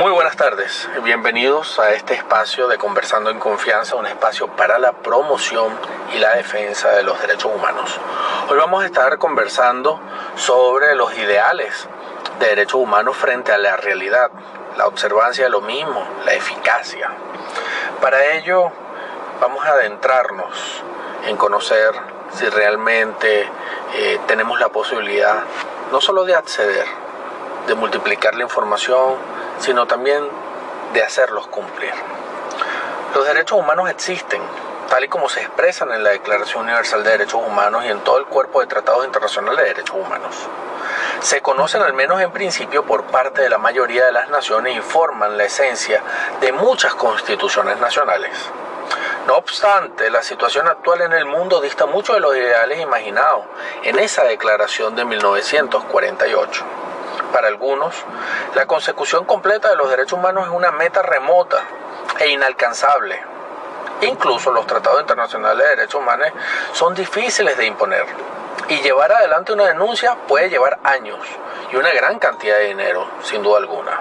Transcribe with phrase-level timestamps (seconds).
[0.00, 4.92] Muy buenas tardes, bienvenidos a este espacio de Conversando en Confianza, un espacio para la
[4.92, 5.78] promoción
[6.14, 8.00] y la defensa de los derechos humanos.
[8.48, 10.00] Hoy vamos a estar conversando
[10.36, 11.86] sobre los ideales
[12.38, 14.30] de derechos humanos frente a la realidad,
[14.78, 17.10] la observancia de lo mismo, la eficacia.
[18.00, 18.72] Para ello
[19.38, 20.82] vamos a adentrarnos
[21.26, 21.92] en conocer
[22.32, 23.46] si realmente
[23.92, 25.42] eh, tenemos la posibilidad
[25.92, 26.86] no solo de acceder,
[27.66, 30.28] de multiplicar la información, sino también
[30.92, 31.92] de hacerlos cumplir.
[33.14, 34.42] Los derechos humanos existen,
[34.88, 38.18] tal y como se expresan en la Declaración Universal de Derechos Humanos y en todo
[38.18, 40.34] el cuerpo de tratados internacionales de derechos humanos.
[41.20, 44.80] Se conocen al menos en principio por parte de la mayoría de las naciones y
[44.80, 46.02] forman la esencia
[46.40, 48.30] de muchas constituciones nacionales.
[49.26, 53.44] No obstante, la situación actual en el mundo dista mucho de los ideales imaginados
[53.82, 56.79] en esa declaración de 1948.
[57.32, 57.94] Para algunos,
[58.54, 61.62] la consecución completa de los derechos humanos es una meta remota
[62.18, 63.20] e inalcanzable.
[64.02, 66.28] Incluso los tratados internacionales de derechos humanos
[66.72, 68.06] son difíciles de imponer.
[68.68, 71.18] Y llevar adelante una denuncia puede llevar años
[71.72, 73.98] y una gran cantidad de dinero, sin duda alguna.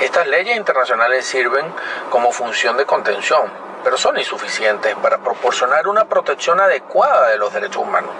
[0.00, 1.74] Estas leyes internacionales sirven
[2.08, 3.50] como función de contención,
[3.84, 8.10] pero son insuficientes para proporcionar una protección adecuada de los derechos humanos,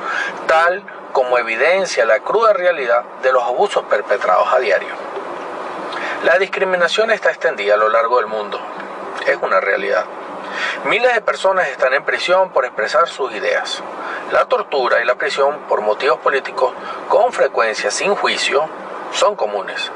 [0.46, 0.82] tal
[1.12, 4.94] como evidencia la cruda realidad de los abusos perpetrados a diario.
[6.24, 8.60] La discriminación está extendida a lo largo del mundo,
[9.26, 10.04] es una realidad.
[10.84, 13.82] Miles de personas están en prisión por expresar sus ideas.
[14.32, 16.72] La tortura y la prisión por motivos políticos
[17.08, 18.68] con frecuencia sin juicio
[19.12, 19.90] son comunes.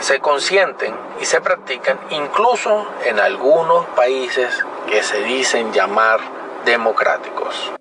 [0.00, 6.20] Se consienten y se practican incluso en algunos países que se dicen llamar
[6.64, 7.72] democráticos.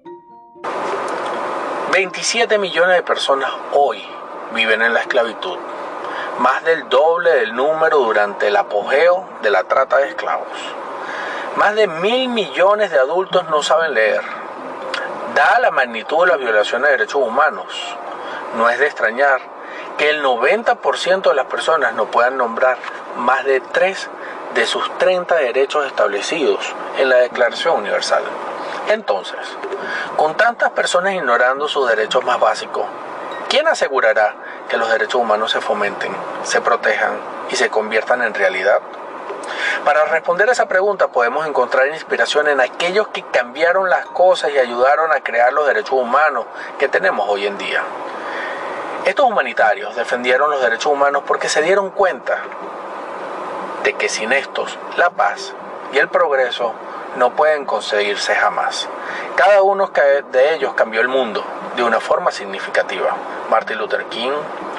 [1.99, 4.01] 27 millones de personas hoy
[4.53, 5.57] viven en la esclavitud,
[6.39, 10.47] más del doble del número durante el apogeo de la trata de esclavos.
[11.57, 14.21] Más de mil millones de adultos no saben leer.
[15.35, 17.97] Dada la magnitud de las violaciones de derechos humanos,
[18.55, 19.41] no es de extrañar
[19.97, 22.77] que el 90% de las personas no puedan nombrar
[23.17, 24.09] más de tres
[24.55, 28.23] de sus 30 derechos establecidos en la Declaración Universal.
[28.89, 29.37] Entonces,
[30.17, 32.87] con tantas personas ignorando sus derechos más básicos,
[33.47, 34.33] ¿quién asegurará
[34.67, 36.11] que los derechos humanos se fomenten,
[36.41, 37.11] se protejan
[37.51, 38.79] y se conviertan en realidad?
[39.85, 44.57] Para responder a esa pregunta podemos encontrar inspiración en aquellos que cambiaron las cosas y
[44.57, 46.45] ayudaron a crear los derechos humanos
[46.79, 47.83] que tenemos hoy en día.
[49.05, 52.39] Estos humanitarios defendieron los derechos humanos porque se dieron cuenta
[53.83, 55.53] de que sin estos la paz
[55.93, 56.73] y el progreso
[57.15, 58.87] no pueden conseguirse jamás.
[59.35, 59.91] Cada uno
[60.31, 61.43] de ellos cambió el mundo
[61.75, 63.15] de una forma significativa.
[63.49, 64.31] Martin Luther King,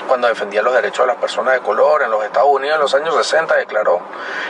[0.07, 2.95] cuando defendía los derechos de las personas de color en los Estados Unidos en los
[2.95, 4.01] años 60, declaró,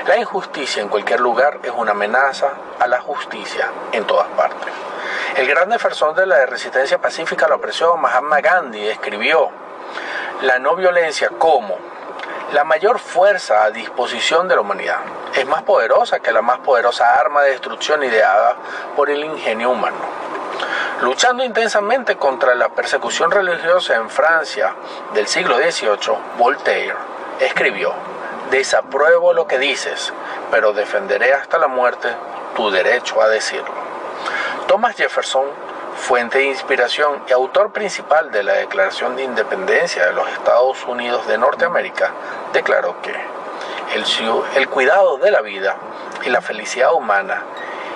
[0.07, 2.49] la injusticia en cualquier lugar es una amenaza
[2.79, 4.73] a la justicia en todas partes.
[5.37, 9.51] El gran defensor de la resistencia pacífica a la opresión, Mahatma Gandhi, escribió,
[10.43, 11.77] la no violencia como
[12.53, 14.99] la mayor fuerza a disposición de la humanidad.
[15.35, 18.57] Es más poderosa que la más poderosa arma de destrucción ideada
[18.97, 19.99] por el ingenio humano.
[21.03, 24.75] Luchando intensamente contra la persecución religiosa en Francia
[25.15, 26.97] del siglo XVIII, Voltaire
[27.39, 27.95] escribió,
[28.51, 30.13] desapruebo lo que dices,
[30.51, 32.09] pero defenderé hasta la muerte
[32.57, 33.81] tu derecho a decirlo.
[34.67, 35.47] Thomas Jefferson
[36.01, 41.27] fuente de inspiración y autor principal de la Declaración de Independencia de los Estados Unidos
[41.29, 42.11] de Norteamérica,
[42.53, 43.15] declaró que
[44.57, 45.77] el, cuidado de la vida
[46.25, 47.45] y la felicidad humana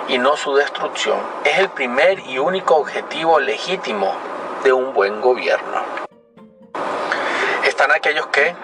[0.07, 4.13] y no su destrucción es el primer y único objetivo legítimo
[4.63, 5.81] de un buen gobierno.
[7.65, 8.55] Están aquellos que,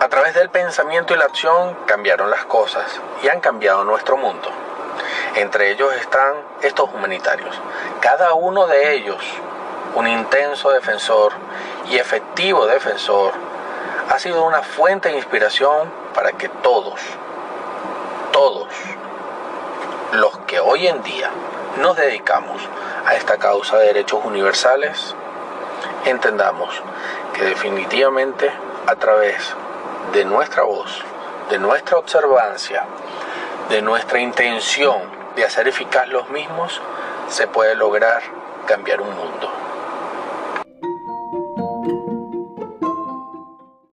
[0.00, 4.50] a través del pensamiento y la acción, cambiaron las cosas y han cambiado nuestro mundo.
[5.38, 7.54] Entre ellos están estos humanitarios.
[8.00, 9.24] Cada uno de ellos,
[9.94, 11.32] un intenso defensor
[11.88, 13.34] y efectivo defensor,
[14.10, 17.00] ha sido una fuente de inspiración para que todos,
[18.32, 18.66] todos
[20.10, 21.30] los que hoy en día
[21.80, 22.60] nos dedicamos
[23.06, 25.14] a esta causa de derechos universales,
[26.04, 26.82] entendamos
[27.32, 28.50] que definitivamente
[28.88, 29.54] a través
[30.12, 31.00] de nuestra voz,
[31.48, 32.84] de nuestra observancia,
[33.68, 36.82] de nuestra intención de hacer eficaz los mismos,
[37.28, 38.20] se puede lograr
[38.66, 39.67] cambiar un mundo.